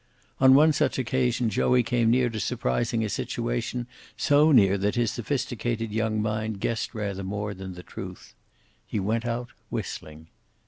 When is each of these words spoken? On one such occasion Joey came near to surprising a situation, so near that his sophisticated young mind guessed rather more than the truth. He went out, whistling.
On 0.39 0.55
one 0.55 0.73
such 0.73 0.97
occasion 0.97 1.51
Joey 1.51 1.83
came 1.83 2.09
near 2.09 2.27
to 2.31 2.39
surprising 2.39 3.05
a 3.05 3.07
situation, 3.07 3.85
so 4.17 4.51
near 4.51 4.75
that 4.79 4.95
his 4.95 5.11
sophisticated 5.11 5.91
young 5.91 6.19
mind 6.23 6.59
guessed 6.59 6.95
rather 6.95 7.23
more 7.23 7.53
than 7.53 7.75
the 7.75 7.83
truth. 7.83 8.33
He 8.87 8.99
went 8.99 9.27
out, 9.27 9.49
whistling. 9.69 10.25